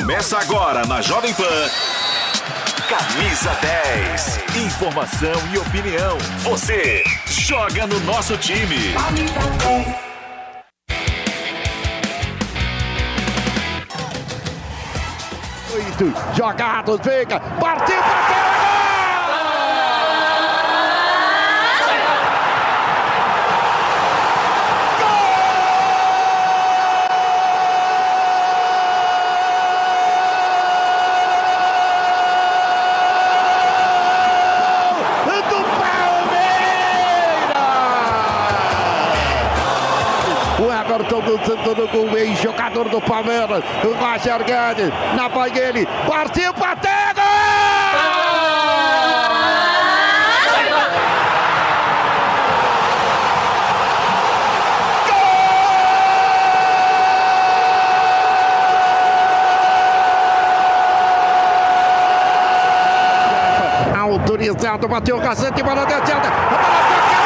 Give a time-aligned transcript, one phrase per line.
[0.00, 1.44] Começa agora na Jovem Pan.
[2.88, 4.40] Camisa 10.
[4.64, 6.16] Informação e opinião.
[6.38, 8.94] Você joga no nosso time.
[15.74, 17.96] Oito, jogado, fica, partiu,
[41.10, 41.74] bateu!
[41.74, 47.20] do gol, ex-jogador do Palmeiras, o Roger Guedes, na banheira, partiu para Tego!
[63.98, 67.19] Autorizado, bateu o cacete, bola descida, bola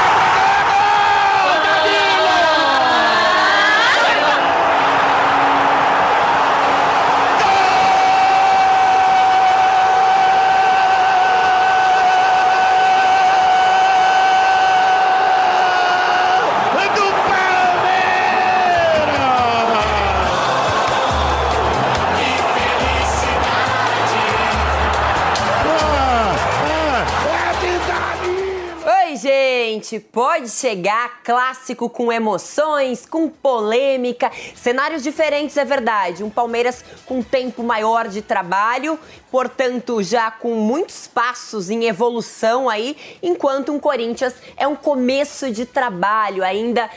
[29.75, 36.23] gente, pode chegar clássico com emoções, com polêmica, cenários diferentes, é verdade.
[36.23, 38.99] Um Palmeiras com tempo maior de trabalho,
[39.31, 45.67] portanto, já com muitos passos em evolução aí, enquanto um Corinthians é um começo de
[45.67, 46.89] trabalho, ainda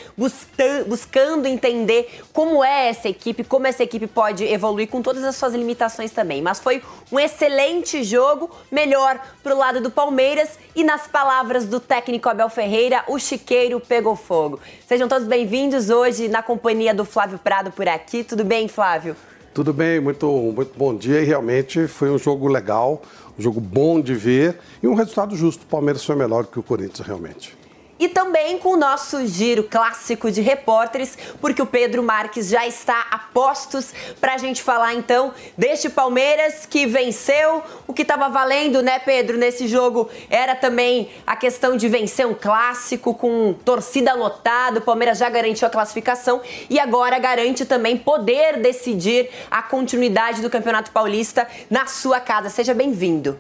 [0.86, 5.54] buscando entender como é essa equipe, como essa equipe pode evoluir com todas as suas
[5.54, 6.42] limitações também.
[6.42, 11.80] Mas foi um excelente jogo, melhor para o lado do Palmeiras e nas palavras do
[11.80, 12.67] técnico Abel Ferreira,
[13.08, 14.60] o chiqueiro pegou fogo.
[14.88, 18.24] Sejam todos bem-vindos hoje na companhia do Flávio Prado por aqui.
[18.24, 19.16] Tudo bem, Flávio?
[19.54, 23.02] Tudo bem, muito, muito bom dia e realmente foi um jogo legal,
[23.38, 25.64] um jogo bom de ver e um resultado justo.
[25.64, 27.67] O Palmeiras foi melhor que o Corinthians realmente
[28.00, 33.08] e também com o nosso giro clássico de repórteres, porque o Pedro Marques já está
[33.12, 37.64] a postos para a gente falar então deste Palmeiras que venceu.
[37.88, 42.34] O que estava valendo, né, Pedro, nesse jogo era também a questão de vencer um
[42.34, 44.80] clássico com torcida lotada.
[44.80, 50.50] O Palmeiras já garantiu a classificação e agora garante também poder decidir a continuidade do
[50.50, 52.50] Campeonato Paulista na sua casa.
[52.50, 53.38] Seja bem-vindo.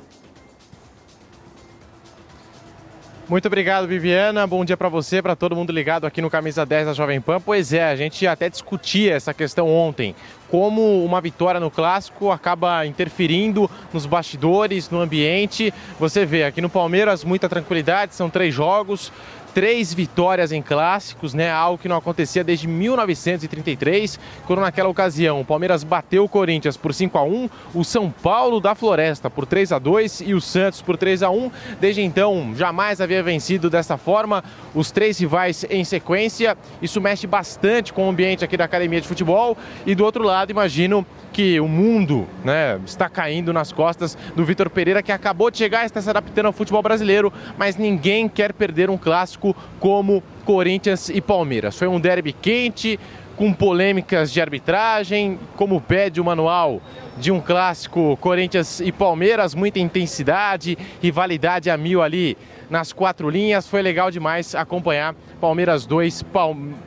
[3.29, 4.47] Muito obrigado, Viviana.
[4.47, 7.41] Bom dia para você, para todo mundo ligado aqui no Camisa 10 da Jovem Pan.
[7.41, 10.15] Pois é, a gente até discutia essa questão ontem.
[10.47, 15.73] Como uma vitória no clássico acaba interferindo nos bastidores, no ambiente.
[15.99, 19.11] Você vê aqui no Palmeiras muita tranquilidade, são três jogos,
[19.53, 21.51] três vitórias em clássicos, né?
[21.51, 26.93] Algo que não acontecia desde 1933, quando naquela ocasião o Palmeiras bateu o Corinthians por
[26.93, 30.81] 5 a 1, o São Paulo da Floresta por 3 a 2 e o Santos
[30.81, 31.51] por 3 a 1.
[31.79, 34.43] Desde então, jamais havia vencido dessa forma
[34.73, 36.57] os três rivais em sequência.
[36.81, 40.51] Isso mexe bastante com o ambiente aqui da academia de futebol e do outro lado,
[40.51, 41.05] imagino
[41.37, 45.83] que o mundo né, está caindo nas costas do Vitor Pereira, que acabou de chegar
[45.83, 51.09] e está se adaptando ao futebol brasileiro, mas ninguém quer perder um clássico como Corinthians
[51.09, 51.77] e Palmeiras.
[51.77, 52.99] Foi um derby quente,
[53.35, 56.81] com polêmicas de arbitragem, como pede o manual
[57.19, 62.35] de um clássico Corinthians e Palmeiras, muita intensidade, rivalidade a mil ali
[62.67, 63.67] nas quatro linhas.
[63.67, 66.25] Foi legal demais acompanhar Palmeiras 2,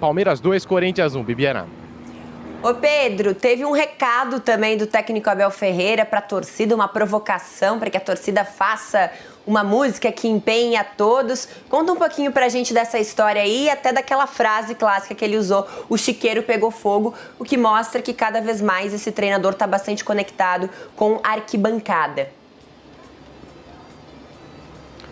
[0.01, 1.23] Palmeiras 2, Corinthians 1.
[1.23, 1.80] Bibiana.
[2.63, 7.79] Ô Pedro, teve um recado também do técnico Abel Ferreira para a torcida, uma provocação
[7.79, 9.11] para que a torcida faça
[9.47, 11.49] uma música que empenhe a todos.
[11.71, 15.25] Conta um pouquinho para a gente dessa história aí e até daquela frase clássica que
[15.25, 19.53] ele usou, o chiqueiro pegou fogo, o que mostra que cada vez mais esse treinador
[19.53, 22.29] está bastante conectado com arquibancada.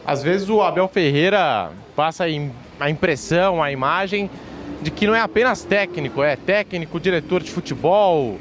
[0.04, 2.24] Às vezes o Abel Ferreira passa
[2.78, 4.30] a impressão, a imagem
[4.80, 8.38] de que não é apenas técnico, é técnico, diretor de futebol,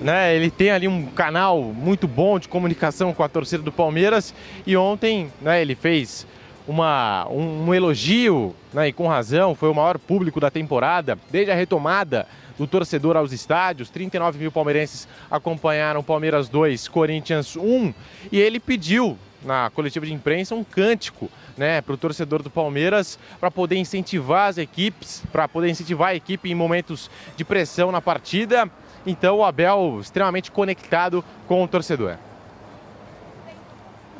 [0.00, 0.34] né?
[0.34, 4.34] Ele tem ali um canal muito bom de comunicação com a torcida do Palmeiras
[4.66, 6.26] e ontem, né, ele fez
[6.66, 11.50] uma, um, um elogio, né, e com razão, foi o maior público da temporada, desde
[11.50, 12.26] a retomada
[12.58, 13.90] do torcedor aos estádios.
[13.90, 17.92] 39 mil palmeirenses acompanharam Palmeiras 2, Corinthians 1.
[18.32, 23.18] E ele pediu na coletiva de imprensa um cântico né, para o torcedor do Palmeiras,
[23.40, 28.00] para poder incentivar as equipes, para poder incentivar a equipe em momentos de pressão na
[28.00, 28.70] partida.
[29.06, 32.16] Então o Abel extremamente conectado com o torcedor.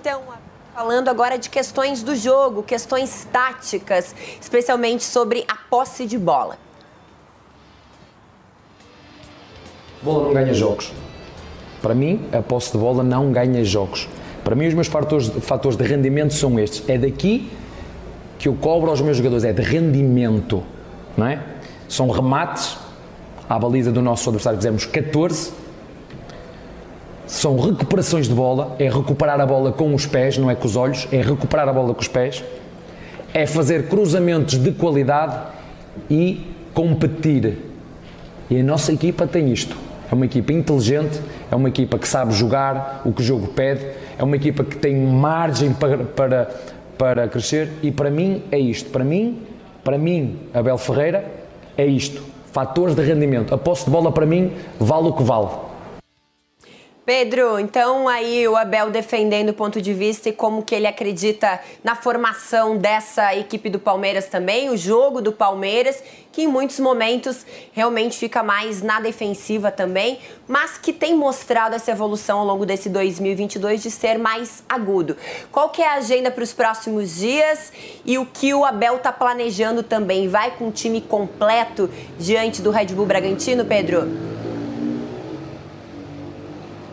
[0.00, 0.22] Então,
[0.74, 6.58] falando agora de questões do jogo, questões táticas, especialmente sobre a posse de bola.
[10.06, 10.92] bola não ganha jogos.
[11.82, 14.08] Para mim, a posse de bola não ganha jogos.
[14.46, 16.88] Para mim, os meus fatores, fatores de rendimento são estes.
[16.88, 17.50] É daqui
[18.38, 20.62] que eu cobro aos meus jogadores, é de rendimento.
[21.16, 21.40] Não é?
[21.88, 22.76] São remates
[23.50, 25.50] à baliza do nosso adversário, fizemos 14.
[27.26, 30.76] São recuperações de bola, é recuperar a bola com os pés, não é com os
[30.76, 32.44] olhos, é recuperar a bola com os pés.
[33.34, 35.40] É fazer cruzamentos de qualidade
[36.08, 37.58] e competir.
[38.48, 39.76] E a nossa equipa tem isto.
[40.08, 41.20] É uma equipa inteligente,
[41.50, 43.86] é uma equipa que sabe jogar o que o jogo pede,
[44.18, 46.50] é uma equipa que tem margem para, para,
[46.98, 48.90] para crescer e para mim é isto.
[48.90, 49.42] Para mim,
[49.84, 51.24] para mim, Abel Ferreira,
[51.76, 52.22] é isto.
[52.52, 53.54] Fatores de rendimento.
[53.54, 55.48] A posse de bola para mim vale o que vale.
[57.06, 61.60] Pedro, então aí o Abel defendendo o ponto de vista e como que ele acredita
[61.84, 67.46] na formação dessa equipe do Palmeiras também, o jogo do Palmeiras, que em muitos momentos
[67.72, 70.18] realmente fica mais na defensiva também,
[70.48, 75.16] mas que tem mostrado essa evolução ao longo desse 2022 de ser mais agudo.
[75.52, 77.72] Qual que é a agenda para os próximos dias
[78.04, 80.26] e o que o Abel está planejando também?
[80.26, 81.88] Vai com o time completo
[82.18, 84.35] diante do Red Bull Bragantino, Pedro?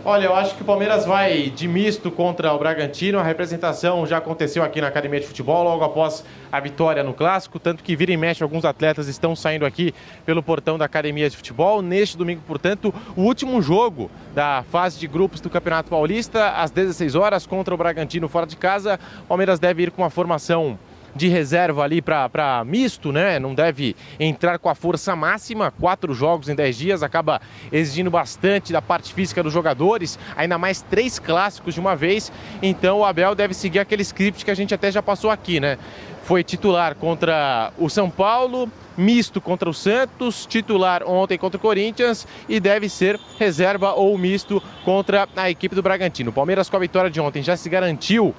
[0.06, 3.18] Olha, eu acho que o Palmeiras vai de misto contra o Bragantino.
[3.20, 7.58] A representação já aconteceu aqui na Academia de Futebol logo após a vitória no Clássico.
[7.58, 9.94] Tanto que vira e mexe, alguns atletas estão saindo aqui
[10.26, 11.82] pelo portão da Academia de Futebol.
[11.82, 17.16] Neste domingo, portanto, o último jogo da fase de grupos do Campeonato Paulista, às 16
[17.16, 19.00] horas, contra o Bragantino fora de casa.
[19.24, 20.78] O Palmeiras deve ir com uma formação
[21.16, 23.40] de reserva ali para misto, né?
[23.40, 25.72] Não deve entrar com a força máxima.
[25.72, 30.82] Quatro jogos em dez dias acaba exigindo bastante da parte física dos jogadores, ainda mais
[30.82, 32.32] três clássicos de uma vez.
[32.62, 35.78] Então o Abel deve seguir aquele script que a gente até já passou aqui, né?
[36.24, 42.26] Foi titular contra o São Paulo, misto contra o Santos, titular ontem contra o Corinthians
[42.48, 46.30] e deve ser reserva ou misto contra a equipe do Bragantino.
[46.30, 48.34] O Palmeiras com a vitória de ontem já se garantiu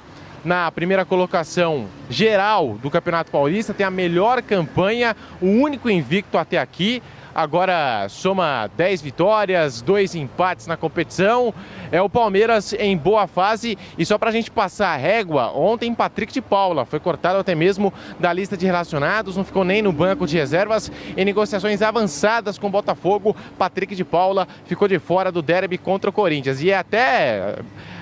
[0.44, 6.58] na primeira colocação geral do Campeonato Paulista, tem a melhor campanha, o único invicto até
[6.58, 7.02] aqui.
[7.34, 11.52] Agora soma 10 vitórias, dois empates na competição.
[11.90, 13.76] É o Palmeiras em boa fase.
[13.98, 17.52] E só para a gente passar a régua, ontem Patrick de Paula foi cortado até
[17.52, 20.92] mesmo da lista de relacionados, não ficou nem no banco de reservas.
[21.16, 26.10] Em negociações avançadas com o Botafogo, Patrick de Paula ficou de fora do derby contra
[26.10, 26.62] o Corinthians.
[26.62, 27.56] E é até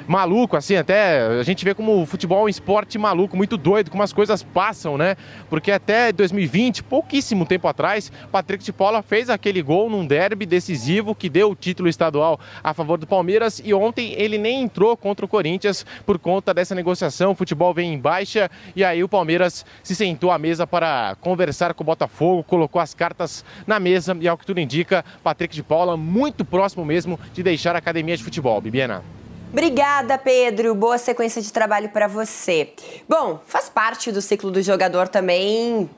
[0.06, 3.90] maluco, assim, até a gente vê como o futebol é um esporte maluco, muito doido,
[3.90, 5.16] como as coisas passam, né?
[5.48, 11.14] Porque até 2020, pouquíssimo tempo atrás, Patrick de Paula fez aquele gol num derby decisivo
[11.14, 15.24] que deu o título estadual a favor do Palmeiras e ontem ele nem entrou contra
[15.24, 17.32] o Corinthians por conta dessa negociação.
[17.32, 21.74] O futebol vem em baixa e aí o Palmeiras se sentou à mesa para conversar
[21.74, 25.62] com o Botafogo, colocou as cartas na mesa e ao que tudo indica, Patrick de
[25.62, 28.60] Paula muito próximo mesmo de deixar a academia de futebol.
[28.60, 29.21] Bibiana.
[29.52, 30.74] Obrigada, Pedro.
[30.74, 32.72] Boa sequência de trabalho para você.
[33.06, 35.90] Bom, faz parte do ciclo do jogador também.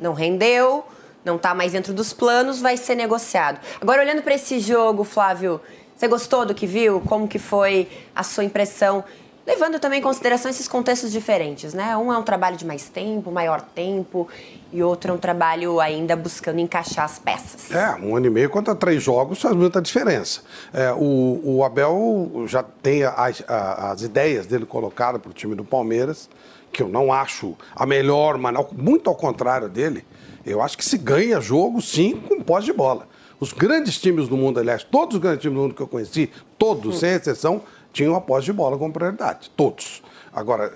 [0.00, 0.82] Não rendeu,
[1.22, 3.60] não está mais dentro dos planos, vai ser negociado.
[3.78, 5.60] Agora, olhando para esse jogo, Flávio,
[5.94, 7.02] você gostou do que viu?
[7.02, 9.04] Como que foi a sua impressão
[9.46, 11.96] levando também em consideração esses contextos diferentes, né?
[11.96, 14.28] Um é um trabalho de mais tempo, maior tempo,
[14.72, 17.70] e outro é um trabalho ainda buscando encaixar as peças.
[17.70, 20.40] É, um ano e meio contra três jogos faz muita diferença.
[20.72, 25.64] É, o, o, Abel já tem as, as ideias dele colocadas para o time do
[25.64, 26.28] Palmeiras,
[26.72, 30.04] que eu não acho a melhor maneira, muito ao contrário dele.
[30.44, 33.06] Eu acho que se ganha jogo, sim, com pós de bola.
[33.40, 36.30] Os grandes times do mundo, aliás, todos os grandes times do mundo que eu conheci,
[36.58, 36.98] todos, hum.
[36.98, 37.62] sem exceção,
[37.94, 40.02] tinham a posse de bola como prioridade, todos.
[40.32, 40.70] Agora,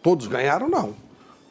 [0.00, 0.94] todos ganharam, não.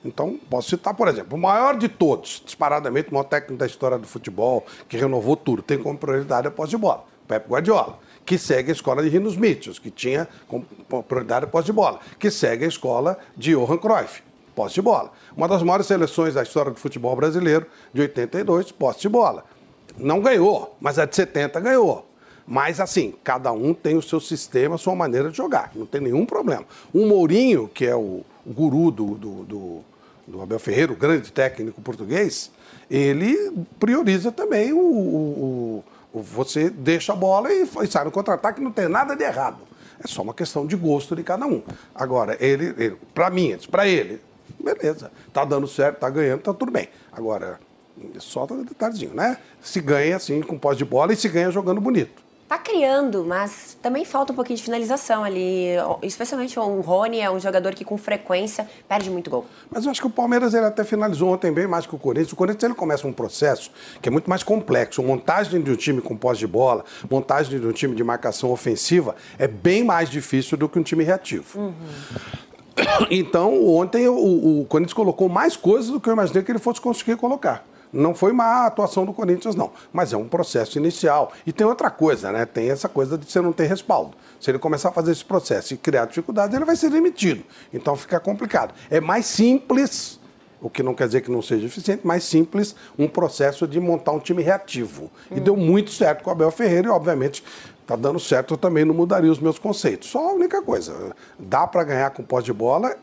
[0.03, 3.99] Então, posso citar, por exemplo, o maior de todos, disparadamente, o maior técnico da história
[3.99, 8.37] do futebol, que renovou tudo, tem como prioridade a posse de bola, Pep Guardiola, que
[8.37, 10.65] segue a escola de Rinos Mitchell, que tinha como
[11.03, 14.23] prioridade a posse de bola, que segue a escola de Johan Cruyff,
[14.55, 15.11] posse de bola.
[15.35, 19.43] Uma das maiores seleções da história do futebol brasileiro, de 82, posse de bola.
[19.97, 22.10] Não ganhou, mas a de 70 ganhou.
[22.51, 25.72] Mas, assim, cada um tem o seu sistema, a sua maneira de jogar.
[25.74, 26.65] Não tem nenhum problema.
[26.93, 29.79] O Mourinho, que é o, guru do, do, do,
[30.27, 32.51] do, Abel Ferreira, o grande técnico português,
[32.89, 38.74] ele prioriza também o, o, o você deixa a bola e, sai no contra-ataque, não
[38.74, 39.60] tem nada de errado.
[40.03, 41.63] É só uma questão de gosto de cada um.
[41.96, 44.20] Agora, ele, ele para mim, para ele,
[44.60, 46.89] beleza, tá dando certo, tá ganhando, tá tudo bem.
[47.13, 47.62] Agora,
[48.20, 49.38] Só detalhezinho, né?
[49.62, 52.29] Se ganha assim com pós de bola e se ganha jogando bonito.
[52.51, 55.67] Tá criando, mas também falta um pouquinho de finalização ali.
[56.01, 59.46] Especialmente o Rony é um jogador que com frequência perde muito gol.
[59.70, 62.34] Mas eu acho que o Palmeiras ele até finalizou ontem bem mais que o Corinthians.
[62.34, 65.01] O Corinthians ele começa um processo que é muito mais complexo.
[65.01, 69.15] Montagem de um time com pós de bola, montagem de um time de marcação ofensiva
[69.39, 71.58] é bem mais difícil do que um time reativo.
[71.58, 71.74] Uhum.
[73.10, 76.81] Então, ontem o, o Corinthians colocou mais coisas do que eu imaginei que ele fosse
[76.81, 77.70] conseguir colocar.
[77.91, 79.71] Não foi má atuação do Corinthians, não.
[79.91, 81.33] Mas é um processo inicial.
[81.45, 82.45] E tem outra coisa, né?
[82.45, 84.15] Tem essa coisa de você não ter respaldo.
[84.39, 87.43] Se ele começar a fazer esse processo e criar dificuldades, ele vai ser demitido.
[87.74, 88.74] Então fica complicado.
[88.89, 90.19] É mais simples,
[90.62, 94.12] o que não quer dizer que não seja eficiente, mais simples um processo de montar
[94.12, 95.12] um time reativo.
[95.29, 97.43] E deu muito certo com o Abel Ferreira e, obviamente,
[97.81, 100.10] está dando certo, eu também não mudaria os meus conceitos.
[100.10, 102.95] Só a única coisa, dá para ganhar com pós de bola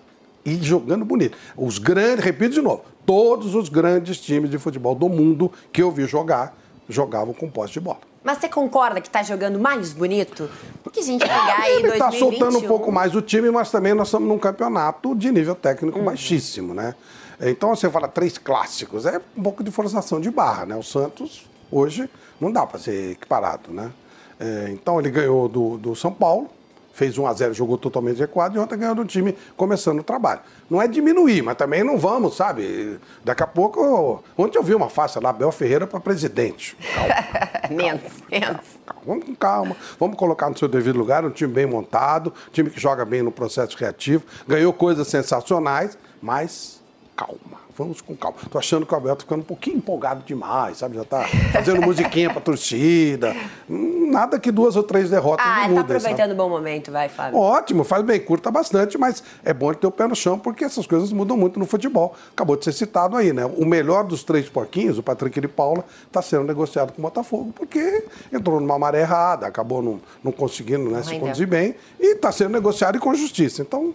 [0.45, 1.37] e jogando bonito.
[1.57, 5.91] Os grandes, repito de novo, todos os grandes times de futebol do mundo que eu
[5.91, 6.55] vi jogar,
[6.87, 8.01] jogavam com posse de bola.
[8.23, 10.51] Mas você concorda que está jogando mais bonito?
[10.85, 13.95] Porque a gente pegar aí Ele está soltando um pouco mais o time, mas também
[13.95, 16.05] nós estamos num campeonato de nível técnico uhum.
[16.05, 16.95] baixíssimo, né?
[17.41, 20.77] Então você fala três clássicos, é um pouco de forçação de barra, né?
[20.77, 23.91] O Santos hoje não dá para ser equiparado, né?
[24.39, 26.51] É, então ele ganhou do, do São Paulo,
[26.99, 30.41] fez 1 a 0 jogou totalmente adequado e ontem ganhou do time começando o trabalho.
[30.69, 32.99] Não é diminuir, mas também não vamos, sabe?
[33.25, 34.23] Daqui a pouco.
[34.37, 36.77] Ontem eu vi uma faixa lá, Bel Ferreira para presidente.
[37.71, 38.65] Menos, menos.
[39.05, 39.77] Vamos com calma.
[40.01, 43.31] Vamos colocar no seu devido lugar, um time bem montado, time que joga bem no
[43.31, 46.83] processo criativo, ganhou coisas sensacionais, mas
[47.15, 48.37] calma vamos com calma.
[48.51, 50.97] Tô achando que o Abel tá ficando um pouquinho empolgado demais, sabe?
[50.97, 53.35] Já tá fazendo musiquinha pra torcida.
[53.69, 55.79] Nada que duas ou três derrotas ah, não tá mudem.
[55.79, 57.39] Ah, aproveitando o bom momento, vai, Fábio.
[57.39, 60.87] Ótimo, faz bem, curta bastante, mas é bom ter o pé no chão, porque essas
[60.87, 62.15] coisas mudam muito no futebol.
[62.33, 63.45] Acabou de ser citado aí, né?
[63.45, 67.53] O melhor dos três porquinhos, o Patrick de Paula, está sendo negociado com o Botafogo,
[67.55, 72.33] porque entrou numa maré errada, acabou não, não conseguindo né, se conduzir bem, e está
[72.33, 73.63] sendo negociado com justiça.
[73.63, 73.95] Então,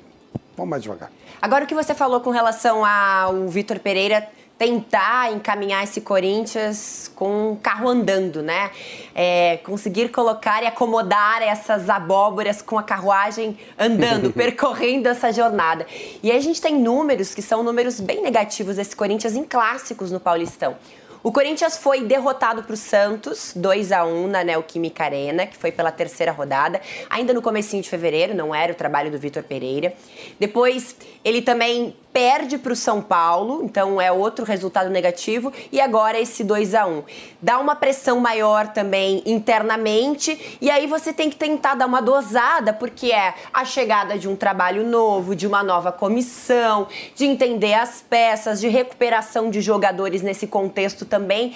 [0.55, 1.11] vamos mais devagar.
[1.41, 7.51] Agora, o que você falou com relação ao Vitor Pereira tentar encaminhar esse Corinthians com
[7.51, 8.71] o carro andando, né?
[9.13, 15.85] É, conseguir colocar e acomodar essas abóboras com a carruagem andando, percorrendo essa jornada.
[16.21, 20.11] E aí a gente tem números que são números bem negativos desse Corinthians em clássicos
[20.11, 20.77] no Paulistão.
[21.23, 25.71] O Corinthians foi derrotado para o Santos, 2 a 1 na Neoquímica Arena, que foi
[25.71, 29.93] pela terceira rodada, ainda no comecinho de fevereiro, não era o trabalho do Vitor Pereira.
[30.37, 36.19] Depois, ele também perde para o São Paulo, então é outro resultado negativo, e agora
[36.19, 37.03] esse 2 a 1
[37.41, 42.71] Dá uma pressão maior também internamente, e aí você tem que tentar dar uma dosada,
[42.71, 48.01] porque é a chegada de um trabalho novo, de uma nova comissão, de entender as
[48.07, 51.55] peças, de recuperação de jogadores nesse contexto também.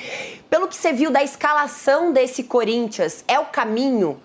[0.49, 4.19] Pelo que você viu da escalação desse Corinthians, é o caminho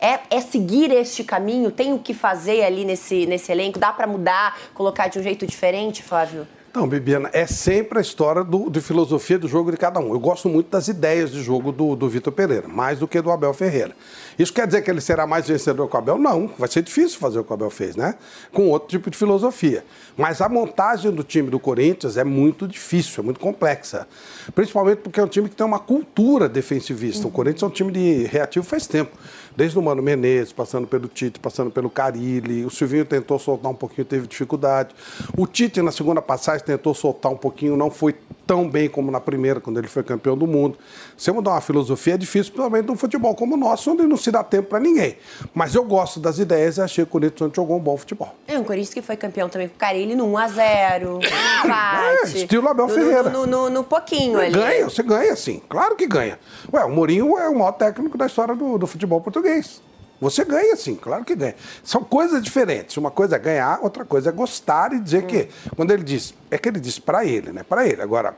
[0.00, 1.70] é, é, seguir este caminho?
[1.70, 3.78] Tem o que fazer ali nesse, nesse elenco?
[3.78, 6.46] Dá para mudar, colocar de um jeito diferente, Flávio?
[6.76, 10.12] Não, Bibiana, é sempre a história do, de filosofia do jogo de cada um.
[10.12, 13.30] Eu gosto muito das ideias de jogo do, do Vitor Pereira, mais do que do
[13.30, 13.96] Abel Ferreira.
[14.38, 16.18] Isso quer dizer que ele será mais vencedor que o Abel?
[16.18, 18.16] Não, vai ser difícil fazer o que o Abel fez, né?
[18.52, 19.86] Com outro tipo de filosofia.
[20.16, 24.08] Mas a montagem do time do Corinthians é muito difícil, é muito complexa.
[24.54, 27.22] Principalmente porque é um time que tem uma cultura defensivista.
[27.24, 27.28] Uhum.
[27.28, 29.16] O Corinthians é um time de reativo faz tempo.
[29.54, 32.64] Desde o Mano Menezes, passando pelo Tite, passando pelo Carilli.
[32.64, 34.94] O Silvinho tentou soltar um pouquinho, teve dificuldade.
[35.36, 38.14] O Tite, na segunda passagem, tentou soltar um pouquinho, não foi
[38.46, 40.78] tão bem como na primeira, quando ele foi campeão do mundo.
[41.16, 44.30] Se mudar uma filosofia é difícil, principalmente num futebol como o nosso, onde não se
[44.30, 45.16] dá tempo para ninguém.
[45.52, 48.34] Mas eu gosto das ideias e achei que o Corinthians jogou um bom futebol.
[48.46, 51.20] É, um Corinthians que foi campeão também com o Carilli no 1x0,
[51.64, 52.36] empate.
[52.36, 53.30] É, estilo Abel Ferreira.
[53.30, 54.52] No, no, no, pouquinho ali.
[54.52, 56.38] Ganha, você ganha sim, claro que ganha.
[56.72, 59.82] Ué, o Mourinho é o maior técnico da história do, do futebol português.
[60.20, 61.54] Você ganha sim, claro que ganha.
[61.84, 62.96] São coisas diferentes.
[62.96, 65.26] Uma coisa é ganhar, outra coisa é gostar e dizer hum.
[65.26, 65.48] que.
[65.74, 66.34] Quando ele diz.
[66.50, 67.62] É que ele diz para ele, né?
[67.62, 68.00] Para ele.
[68.00, 68.34] Agora,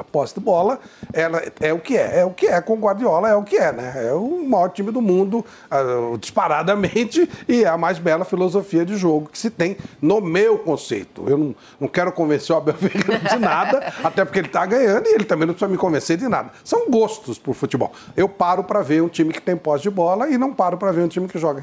[0.00, 0.78] a posse de bola
[1.12, 2.20] ela é o que é.
[2.20, 4.08] É o que é com Guardiola, é o que é, né?
[4.08, 8.96] É o maior time do mundo, uh, disparadamente, e é a mais bela filosofia de
[8.96, 11.24] jogo que se tem no meu conceito.
[11.28, 15.06] Eu não, não quero convencer o Abel Ferreira de nada, até porque ele está ganhando
[15.06, 16.50] e ele também não precisa me convencer de nada.
[16.64, 17.92] São gostos por futebol.
[18.16, 20.92] Eu paro para ver um time que tem posse de bola e não paro para
[20.92, 21.62] ver um time que joga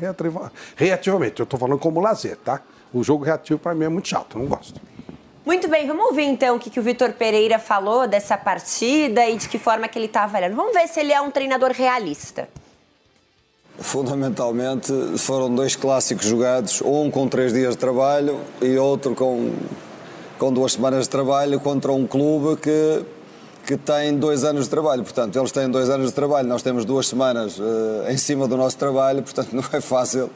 [0.75, 1.39] reativamente.
[1.39, 2.61] Eu estou falando como lazer, tá?
[2.93, 4.79] O jogo reativo para mim é muito chato, não gosto.
[5.45, 9.37] Muito bem, vamos ouvir então o que, que o Vitor Pereira falou dessa partida e
[9.37, 10.55] de que forma que ele está avaliando.
[10.55, 12.49] Vamos ver se ele é um treinador realista.
[13.77, 19.53] Fundamentalmente foram dois clássicos jogados, um com três dias de trabalho e outro com,
[20.39, 23.05] com duas semanas de trabalho contra um clube que,
[23.67, 25.03] que tem dois anos de trabalho.
[25.03, 28.57] Portanto, eles têm dois anos de trabalho, nós temos duas semanas uh, em cima do
[28.57, 30.27] nosso trabalho, portanto, não é fácil,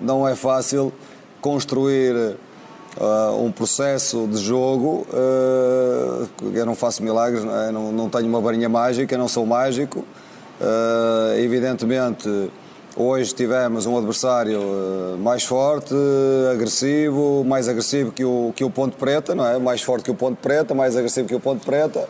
[0.00, 0.92] não é fácil
[1.40, 2.36] construir
[2.96, 5.06] uh, um processo de jogo.
[5.10, 7.72] Uh, eu não faço milagres, não, é?
[7.72, 10.04] não, não, tenho uma varinha mágica, não sou mágico.
[11.36, 12.28] evidentemente,
[12.96, 14.60] hoje tivemos um adversário
[15.18, 15.94] mais forte,
[16.52, 19.58] agressivo, mais agressivo que o, que o Ponte Preta, não é?
[19.58, 22.08] Mais forte que o Ponte Preta, mais agressivo que o Ponte Preta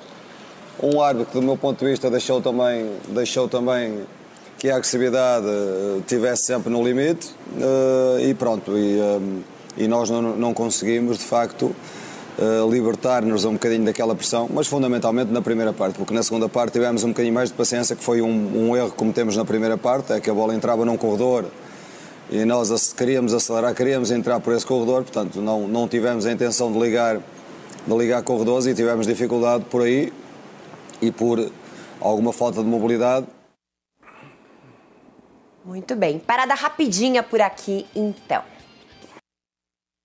[0.83, 4.03] um árbitro, do meu ponto de vista, deixou também, deixou também
[4.59, 5.47] que a agressividade
[6.01, 8.99] estivesse sempre no limite uh, e pronto, e,
[9.77, 11.75] e nós não, não, conseguimos de facto
[12.39, 16.73] uh, libertar-nos um bocadinho daquela pressão, mas fundamentalmente na primeira parte, porque na segunda parte
[16.73, 19.77] tivemos um bocadinho mais de paciência, que foi um, um erro que cometemos na primeira
[19.77, 21.47] parte, é que a bola entrava num corredor
[22.31, 26.73] e nós queríamos acelerar, queríamos entrar por esse corredor, portanto não, não tivemos a intenção
[26.73, 27.19] de ligar,
[27.87, 30.13] de ligar corredores e tivemos dificuldade por aí
[31.03, 31.51] e por
[32.01, 33.27] alguma falta de mobilidade.
[35.65, 36.19] Muito bem.
[36.19, 38.43] Parada rapidinha por aqui, então.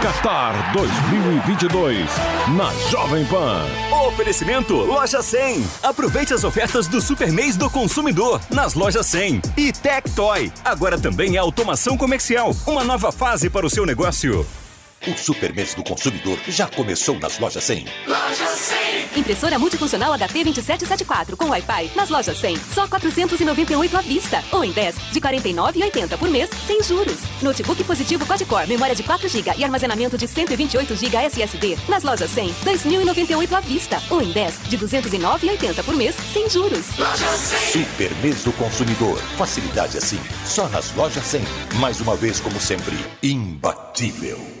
[0.00, 2.08] Qatar 2022
[2.56, 3.66] na Jovem Pan.
[4.06, 5.62] Oferecimento Loja 100.
[5.82, 9.42] Aproveite as ofertas do Super Mês do Consumidor nas lojas 100.
[9.58, 10.50] E Tectoy.
[10.64, 12.56] Agora também é automação comercial.
[12.66, 14.46] Uma nova fase para o seu negócio.
[15.06, 17.86] O Super Mês do Consumidor já começou nas lojas 100.
[18.06, 19.18] Loja 100.
[19.18, 22.58] Impressora multifuncional HP 2774 com Wi-Fi nas lojas 100.
[22.74, 24.44] Só 498 à vista.
[24.52, 27.16] Ou em 10 de 49,80 por mês, sem juros.
[27.40, 31.78] Notebook positivo quad-core, memória de 4 GB e armazenamento de 128 GB SSD.
[31.88, 34.02] Nas lojas 100, 2.098 à vista.
[34.10, 36.98] Ou em 10 de 209,80 por mês, sem juros.
[36.98, 37.84] Loja 100.
[37.84, 39.16] Super Mês do Consumidor.
[39.38, 41.42] Facilidade assim, só nas lojas 100.
[41.76, 44.60] Mais uma vez, como sempre, imbatível.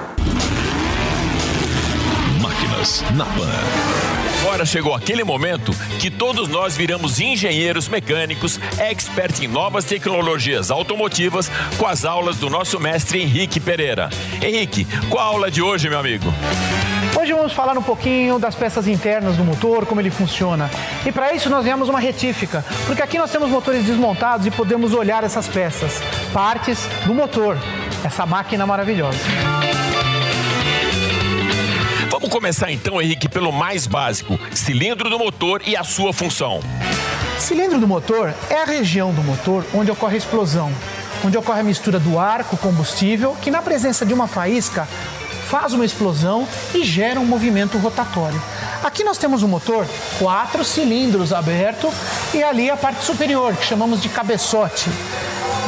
[3.11, 3.47] Na Pan.
[4.41, 11.51] Agora chegou aquele momento que todos nós viramos engenheiros mecânicos, expert em novas tecnologias automotivas,
[11.77, 14.09] com as aulas do nosso mestre Henrique Pereira.
[14.41, 16.33] Henrique, qual a aula de hoje, meu amigo?
[17.19, 20.67] Hoje vamos falar um pouquinho das peças internas do motor, como ele funciona.
[21.05, 24.91] E para isso nós viemos uma retífica, porque aqui nós temos motores desmontados e podemos
[24.91, 26.01] olhar essas peças,
[26.33, 27.59] partes do motor,
[28.03, 29.19] essa máquina maravilhosa.
[32.31, 36.61] Vamos começar então, Henrique, pelo mais básico: cilindro do motor e a sua função.
[37.37, 40.71] Cilindro do motor é a região do motor onde ocorre a explosão,
[41.25, 44.87] onde ocorre a mistura do ar com combustível, que na presença de uma faísca
[45.49, 48.41] faz uma explosão e gera um movimento rotatório.
[48.81, 49.85] Aqui nós temos um motor,
[50.17, 51.93] quatro cilindros aberto
[52.33, 54.89] e ali a parte superior, que chamamos de cabeçote.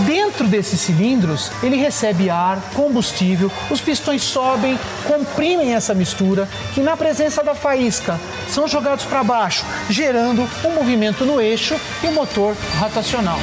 [0.01, 4.77] Dentro desses cilindros, ele recebe ar, combustível, os pistões sobem,
[5.07, 11.25] comprimem essa mistura, que na presença da faísca são jogados para baixo, gerando um movimento
[11.25, 13.39] no eixo e o motor rotacional.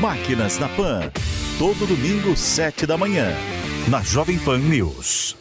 [0.00, 1.10] Máquinas na Pan,
[1.58, 3.32] todo domingo, 7 da manhã,
[3.88, 5.36] na Jovem Pan News.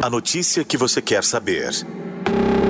[0.00, 1.70] A notícia que você quer saber.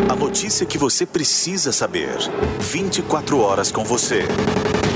[0.09, 2.17] A notícia que você precisa saber.
[2.59, 4.25] 24 horas com você.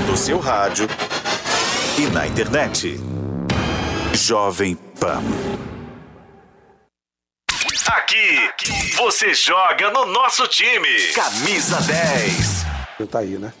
[0.09, 0.87] No seu rádio
[1.97, 2.99] e na internet.
[4.13, 5.23] Jovem Pan.
[7.87, 10.89] Aqui, você joga no nosso time.
[11.13, 12.65] Camisa 10.
[13.09, 13.53] Tá aí, né?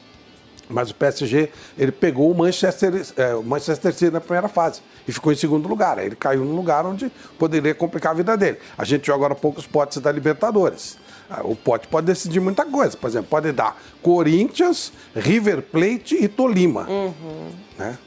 [0.67, 5.13] Mas o PSG, ele pegou o Manchester, é, o Manchester City na primeira fase e
[5.13, 5.99] ficou em segundo lugar.
[5.99, 8.57] Aí ele caiu num lugar onde poderia complicar a vida dele.
[8.77, 10.97] A gente joga agora poucos potes da Libertadores.
[11.29, 12.97] Ah, o pote pode decidir muita coisa.
[12.97, 16.87] Por exemplo, pode dar Corinthians, River Plate e Tolima.
[16.89, 17.51] Uhum.
[17.77, 17.97] Né?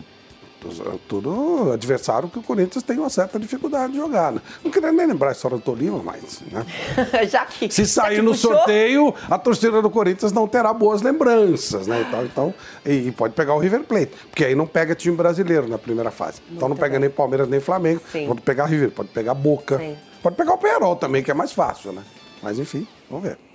[1.06, 4.32] Tudo adversário que o Corinthians tem uma certa dificuldade de jogar.
[4.32, 4.40] Né?
[4.62, 6.40] Não queria nem lembrar a história do Tolima, mas.
[6.50, 6.66] Né?
[7.28, 8.52] já que, Se sair no puxou...
[8.52, 12.04] sorteio, a torcida do Corinthians não terá boas lembranças, né?
[12.06, 15.68] Então, então e, e, pode pegar o River Plate, porque aí não pega time brasileiro
[15.68, 16.40] na primeira fase.
[16.42, 17.00] Muito então não pega bem.
[17.00, 18.00] nem Palmeiras nem Flamengo.
[18.10, 18.26] Sim.
[18.26, 19.78] Pode pegar River, pode pegar Boca.
[19.78, 19.96] Sim.
[20.22, 22.02] Pode pegar o Penarol também, que é mais fácil, né?
[22.42, 23.47] Mas enfim, vamos ver.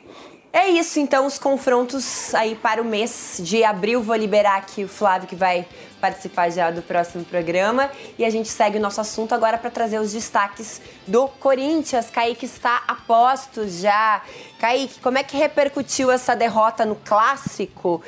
[0.55, 4.03] É isso, então, os confrontos aí para o mês de abril.
[4.03, 5.65] Vou liberar aqui o Flávio, que vai
[5.99, 7.89] participar já do próximo programa.
[8.19, 12.11] E a gente segue o nosso assunto agora para trazer os destaques do Corinthians.
[12.11, 14.21] Kaique está a posto já.
[14.59, 18.03] Kaique, como é que repercutiu essa derrota no clássico?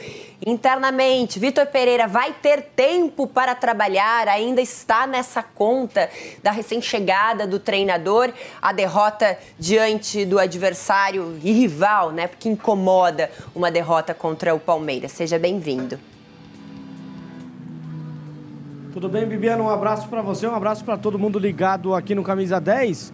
[0.45, 6.09] Internamente, Vitor Pereira vai ter tempo para trabalhar, ainda está nessa conta
[6.43, 12.27] da recém-chegada do treinador, a derrota diante do adversário e rival, né?
[12.27, 15.13] Porque incomoda uma derrota contra o Palmeiras.
[15.13, 15.97] Seja bem-vindo.
[18.91, 19.61] Tudo bem, Bibiana?
[19.63, 23.11] Um abraço para você, um abraço para todo mundo ligado aqui no Camisa 10.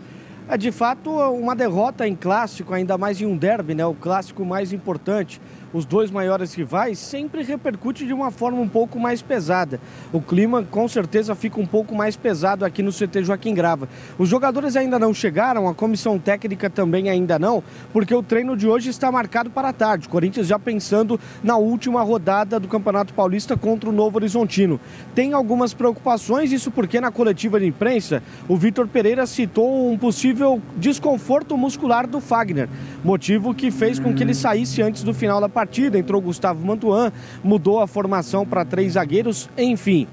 [0.49, 3.85] É de fato uma derrota em clássico, ainda mais em um derby, né?
[3.85, 5.39] O clássico mais importante
[5.73, 9.79] os dois maiores rivais, sempre repercute de uma forma um pouco mais pesada.
[10.11, 13.87] O clima com certeza fica um pouco mais pesado aqui no CT Joaquim Grava.
[14.17, 18.67] Os jogadores ainda não chegaram, a comissão técnica também ainda não, porque o treino de
[18.67, 20.09] hoje está marcado para a tarde.
[20.09, 24.79] Corinthians já pensando na última rodada do Campeonato Paulista contra o Novo Horizontino.
[25.15, 30.61] Tem algumas preocupações, isso porque na coletiva de imprensa o Vitor Pereira citou um possível
[30.77, 32.67] desconforto muscular do Fagner,
[33.03, 36.65] motivo que fez com que ele saísse antes do final da partida partida, entrou Gustavo
[36.65, 37.11] Mantuan,
[37.43, 40.07] mudou a formação para três zagueiros, enfim.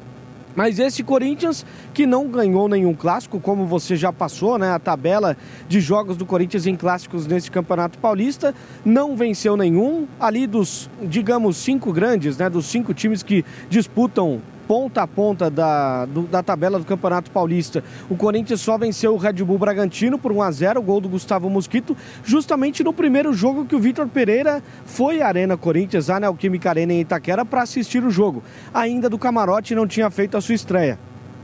[0.54, 4.72] Mas esse Corinthians que não ganhou nenhum clássico, como você já passou, né?
[4.72, 10.06] A tabela de jogos do Corinthians em clássicos nesse Campeonato Paulista não venceu nenhum.
[10.20, 12.50] Ali dos, digamos, cinco grandes, né?
[12.50, 17.82] Dos cinco times que disputam ponta a ponta da, do, da tabela do Campeonato Paulista.
[18.10, 21.48] O Corinthians só venceu o Red Bull Bragantino por 1 a 0 gol do Gustavo
[21.48, 26.68] Mosquito, justamente no primeiro jogo que o Vitor Pereira foi à Arena Corinthians, a Neoquímica
[26.68, 28.42] Arena em Itaquera, para assistir o jogo.
[28.74, 30.98] Ainda do camarote não tinha feito a sua estreia.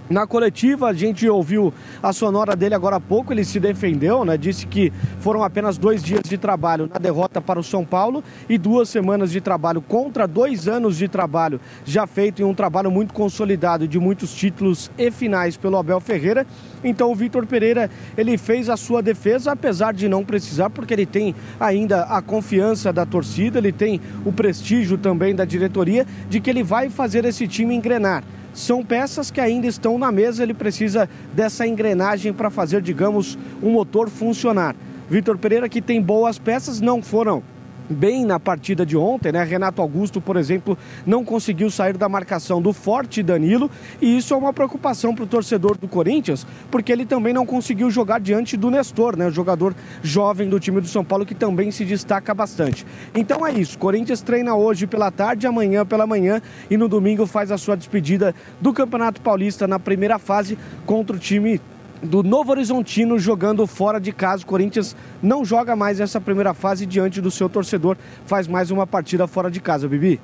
[0.09, 4.37] Na coletiva, a gente ouviu a sonora dele agora há pouco, ele se defendeu, né?
[4.37, 8.59] Disse que foram apenas dois dias de trabalho na derrota para o São Paulo e
[8.59, 13.15] duas semanas de trabalho contra dois anos de trabalho já feito em um trabalho muito
[13.15, 16.47] consolidado de muitos títulos e finais pelo Abel Ferreira.
[16.83, 21.07] Então o Vitor Pereira, ele fez a sua defesa, apesar de não precisar, porque ele
[21.07, 26.51] tem ainda a confiança da torcida, ele tem o prestígio também da diretoria de que
[26.51, 28.23] ele vai fazer esse time engrenar
[28.55, 33.71] são peças que ainda estão na mesa, ele precisa dessa engrenagem para fazer, digamos, um
[33.71, 34.75] motor funcionar.
[35.11, 37.43] Vitor Pereira que tem boas peças, não foram
[37.89, 39.43] bem na partida de ontem, né?
[39.45, 43.71] Renato Augusto, por exemplo, não conseguiu sair da marcação do forte Danilo
[44.01, 47.91] e isso é uma preocupação para o torcedor do Corinthians, porque ele também não conseguiu
[47.91, 49.27] jogar diante do Nestor, né?
[49.27, 52.87] O jogador jovem do time do São Paulo que também se destaca bastante.
[53.15, 57.51] Então é isso, Corinthians treina hoje pela tarde, amanhã pela manhã e no domingo faz
[57.51, 61.61] a sua despedida do Campeonato Paulista na primeira fase contra o time
[62.05, 64.43] do Novo Horizontino jogando fora de casa.
[64.43, 68.87] O Corinthians não joga mais essa primeira fase diante do seu torcedor, faz mais uma
[68.87, 70.21] partida fora de casa, Bibi.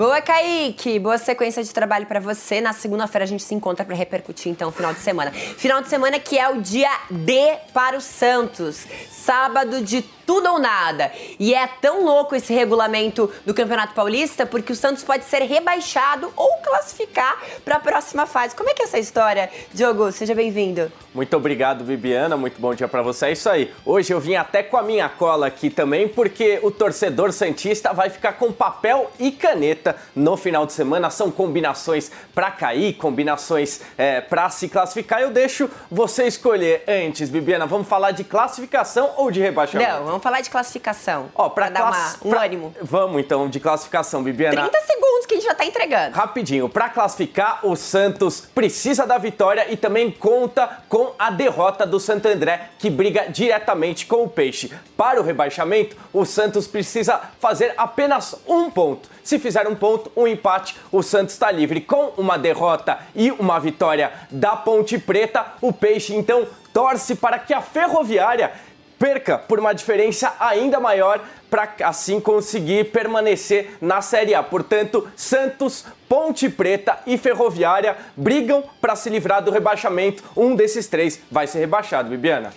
[0.00, 0.98] Boa, Kaique!
[0.98, 2.58] Boa sequência de trabalho para você.
[2.58, 5.30] Na segunda-feira a gente se encontra para repercutir, então, o final de semana.
[5.30, 8.86] Final de semana que é o dia D para o Santos.
[9.10, 11.10] Sábado de tudo ou nada.
[11.40, 16.32] E é tão louco esse regulamento do Campeonato Paulista porque o Santos pode ser rebaixado
[16.36, 18.54] ou classificar para a próxima fase.
[18.54, 20.12] Como é que é essa história, Diogo?
[20.12, 20.90] Seja bem-vindo.
[21.12, 22.36] Muito obrigado, Bibiana.
[22.36, 23.26] Muito bom dia para você.
[23.26, 23.74] É isso aí.
[23.84, 28.08] Hoje eu vim até com a minha cola aqui também porque o torcedor santista vai
[28.08, 31.10] ficar com papel e caneta no final de semana.
[31.10, 35.20] São combinações para cair, combinações é, para se classificar.
[35.20, 37.66] Eu deixo você escolher antes, Bibiana.
[37.66, 39.90] Vamos falar de classificação ou de rebaixamento?
[39.90, 41.30] Não, vamos falar de classificação.
[41.34, 42.44] Ó, pra, dar uma, um pra...
[42.44, 42.74] ânimo.
[42.82, 44.68] Vamos então de classificação, Bibiana.
[44.68, 46.16] 30 segundos que a gente já tá entregando.
[46.16, 52.00] Rapidinho, para classificar, o Santos precisa da vitória e também conta com a derrota do
[52.00, 54.72] Santo André, que briga diretamente com o Peixe.
[54.96, 59.08] Para o rebaixamento, o Santos precisa fazer apenas um ponto.
[59.22, 61.80] Se fizer um ponto, um empate, o Santos está livre.
[61.80, 67.54] Com uma derrota e uma vitória da Ponte Preta, o Peixe então torce para que
[67.54, 68.52] a Ferroviária
[68.98, 74.42] perca por uma diferença ainda maior para assim conseguir permanecer na Série A.
[74.42, 80.22] Portanto, Santos, Ponte Preta e Ferroviária brigam para se livrar do rebaixamento.
[80.36, 82.52] Um desses três vai ser rebaixado, Bibiana.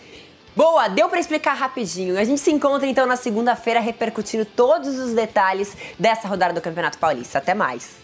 [0.56, 2.18] Boa, deu para explicar rapidinho.
[2.18, 7.00] A gente se encontra então na segunda-feira repercutindo todos os detalhes dessa rodada do Campeonato
[7.00, 7.40] Paulista.
[7.40, 7.98] Até mais.